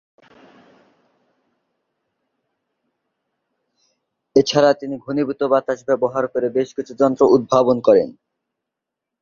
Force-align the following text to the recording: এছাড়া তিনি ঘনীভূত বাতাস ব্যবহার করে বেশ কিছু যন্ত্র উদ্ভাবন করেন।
এছাড়া 4.35 4.71
তিনি 4.73 4.95
ঘনীভূত 4.97 5.41
বাতাস 5.43 5.79
ব্যবহার 5.87 6.23
করে 6.27 6.47
বেশ 6.49 6.69
কিছু 6.77 6.93
যন্ত্র 7.01 7.23
উদ্ভাবন 7.35 7.77
করেন। 7.81 8.09